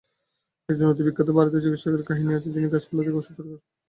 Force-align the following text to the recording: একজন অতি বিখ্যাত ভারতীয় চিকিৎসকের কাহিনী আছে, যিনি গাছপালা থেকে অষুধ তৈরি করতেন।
একজন 0.69 0.87
অতি 0.89 1.01
বিখ্যাত 1.03 1.29
ভারতীয় 1.37 1.63
চিকিৎসকের 1.63 2.03
কাহিনী 2.07 2.31
আছে, 2.33 2.49
যিনি 2.53 2.67
গাছপালা 2.67 3.01
থেকে 3.01 3.17
অষুধ 3.17 3.35
তৈরি 3.37 3.49
করতেন। 3.49 3.69